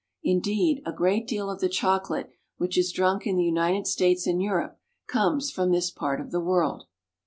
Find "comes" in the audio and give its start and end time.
5.05-5.51